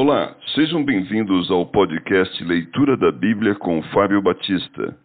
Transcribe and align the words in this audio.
Olá, 0.00 0.32
sejam 0.54 0.84
bem-vindos 0.84 1.50
ao 1.50 1.66
podcast 1.66 2.44
Leitura 2.44 2.96
da 2.96 3.10
Bíblia 3.10 3.56
com 3.56 3.82
Fábio 3.92 4.22
Batista. 4.22 4.96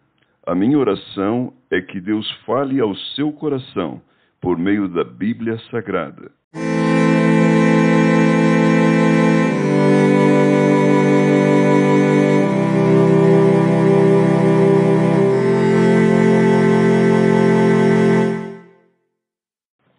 A 0.46 0.54
minha 0.54 0.78
oração 0.78 1.52
é 1.68 1.80
que 1.80 2.00
Deus 2.00 2.30
fale 2.46 2.78
ao 2.78 2.94
seu 3.16 3.32
coração 3.32 4.00
por 4.40 4.56
meio 4.56 4.86
da 4.86 5.02
Bíblia 5.02 5.58
Sagrada. 5.68 6.30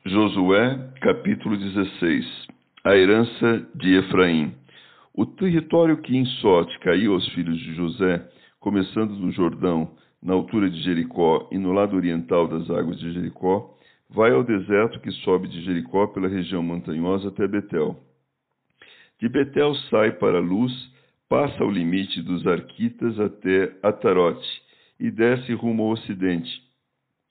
Josué, 0.05 0.79
capítulo 1.01 1.57
16 1.57 2.47
A 2.85 2.95
herança 2.95 3.67
de 3.75 3.97
Efraim. 3.97 4.55
O 5.17 5.25
território 5.25 6.01
que 6.01 6.13
em 6.13 6.25
sorte 6.25 6.77
caiu 6.79 7.13
aos 7.13 7.25
filhos 7.29 7.57
de 7.57 7.73
José, 7.73 8.29
começando 8.59 9.11
no 9.11 9.31
Jordão, 9.31 9.95
na 10.21 10.33
altura 10.33 10.69
de 10.69 10.81
Jericó 10.81 11.47
e 11.53 11.57
no 11.57 11.71
lado 11.71 11.95
oriental 11.95 12.49
das 12.49 12.69
águas 12.69 12.99
de 12.99 13.13
Jericó, 13.13 13.77
vai 14.09 14.31
ao 14.31 14.43
deserto 14.43 14.99
que 14.99 15.09
sobe 15.11 15.47
de 15.47 15.61
Jericó 15.61 16.07
pela 16.07 16.27
região 16.27 16.61
montanhosa 16.61 17.29
até 17.29 17.47
Betel. 17.47 17.97
De 19.17 19.29
Betel 19.29 19.73
sai 19.89 20.11
para 20.11 20.39
a 20.39 20.41
luz, 20.41 20.73
passa 21.29 21.63
o 21.63 21.71
limite 21.71 22.21
dos 22.21 22.45
Arquitas 22.45 23.17
até 23.17 23.73
Atarote 23.83 24.61
e 24.99 25.09
desce 25.09 25.53
rumo 25.53 25.83
ao 25.83 25.91
ocidente, 25.91 26.61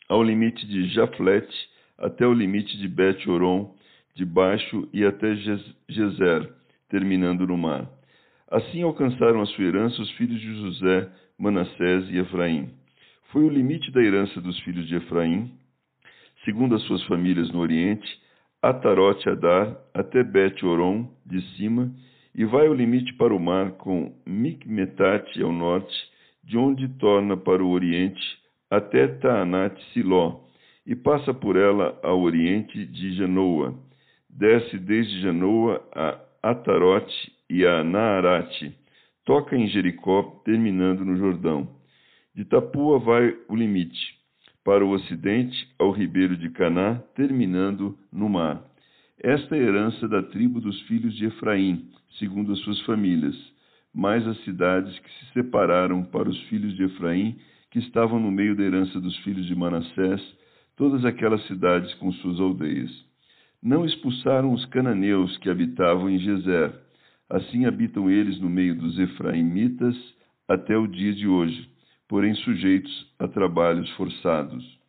ao 0.09 0.23
limite 0.23 0.66
de 0.66 0.89
Jaflete 0.89 1.69
até 1.98 2.27
o 2.27 2.33
limite 2.33 2.78
de 2.78 2.89
Bet-Oron, 2.89 3.75
de 4.14 4.25
baixo 4.25 4.89
e 4.91 5.05
até 5.05 5.37
Gezer 5.87 6.63
terminando 6.88 7.47
no 7.47 7.56
mar. 7.56 7.88
Assim 8.51 8.83
alcançaram 8.83 9.41
a 9.41 9.47
sua 9.47 9.65
herança 9.65 10.01
os 10.01 10.11
filhos 10.12 10.41
de 10.41 10.55
José, 10.55 11.09
Manassés 11.39 12.08
e 12.11 12.19
Efraim. 12.19 12.70
Foi 13.33 13.45
o 13.45 13.48
limite 13.48 13.91
da 13.91 14.03
herança 14.03 14.41
dos 14.41 14.58
filhos 14.61 14.86
de 14.86 14.97
Efraim, 14.97 15.50
segundo 16.45 16.75
as 16.75 16.83
suas 16.83 17.03
famílias 17.05 17.50
no 17.50 17.61
Oriente, 17.61 18.06
Atarote 18.62 19.28
Adar 19.28 19.77
até 19.92 20.23
Bet-Oron 20.23 21.08
de 21.27 21.41
cima, 21.56 21.92
e 22.34 22.45
vai 22.45 22.67
ao 22.67 22.75
limite 22.75 23.12
para 23.14 23.34
o 23.34 23.41
mar 23.41 23.73
com 23.73 24.14
Micmetate 24.27 25.42
ao 25.42 25.53
norte, 25.53 25.95
de 26.42 26.56
onde 26.56 26.89
torna 26.98 27.36
para 27.36 27.64
o 27.64 27.70
Oriente 27.70 28.23
até 28.70 29.06
Taanat 29.06 29.80
Siló, 29.92 30.41
e 30.86 30.95
passa 30.95 31.33
por 31.33 31.56
ela 31.56 31.98
ao 32.03 32.20
oriente 32.20 32.84
de 32.86 33.14
Janoa. 33.17 33.75
Desce 34.28 34.78
desde 34.78 35.23
Janoa 35.23 35.83
a 35.95 36.19
Atarote 36.45 37.33
e 37.48 37.64
a 37.67 37.83
Naarate, 37.83 38.77
toca 39.25 39.56
em 39.56 39.67
Jericó, 39.67 40.42
terminando 40.45 41.03
no 41.03 41.17
Jordão. 41.17 41.67
De 42.34 42.45
Tapua 42.45 42.98
vai 42.98 43.34
o 43.48 43.56
limite, 43.56 44.14
para 44.62 44.84
o 44.84 44.91
ocidente, 44.91 45.56
ao 45.78 45.91
ribeiro 45.91 46.36
de 46.36 46.51
Caná, 46.51 46.97
terminando 47.14 47.98
no 48.12 48.28
mar. 48.28 48.62
Esta 49.19 49.56
é 49.56 49.59
a 49.59 49.62
herança 49.62 50.06
da 50.06 50.23
tribo 50.23 50.61
dos 50.61 50.78
filhos 50.83 51.17
de 51.17 51.25
Efraim, 51.25 51.91
segundo 52.19 52.53
as 52.53 52.58
suas 52.58 52.79
famílias, 52.83 53.34
mais 53.95 54.29
as 54.29 54.36
cidades 54.45 54.98
que 54.98 55.11
se 55.12 55.33
separaram 55.33 56.05
para 56.05 56.29
os 56.29 56.39
filhos 56.48 56.77
de 56.77 56.84
Efraim, 56.84 57.39
que 57.70 57.79
estavam 57.79 58.20
no 58.20 58.31
meio 58.31 58.55
da 58.55 58.64
herança 58.64 59.01
dos 59.01 59.17
filhos 59.20 59.47
de 59.47 59.55
Manassés, 59.55 60.20
todas 60.77 61.06
aquelas 61.06 61.42
cidades 61.47 61.95
com 61.95 62.12
suas 62.12 62.39
aldeias 62.39 63.14
não 63.65 63.87
expulsaram 63.87 64.53
os 64.53 64.67
cananeus 64.67 65.39
que 65.39 65.48
habitavam 65.48 66.11
em 66.11 66.19
Gezer. 66.19 66.75
Assim 67.31 67.65
habitam 67.65 68.11
eles 68.11 68.39
no 68.39 68.51
meio 68.51 68.75
dos 68.75 68.98
efraimitas 68.98 69.97
até 70.47 70.77
o 70.77 70.87
dia 70.87 71.15
de 71.15 71.27
hoje, 71.27 71.70
porém 72.07 72.35
sujeitos 72.35 73.11
a 73.19 73.27
trabalhos 73.27 73.89
forçados. 73.92 74.79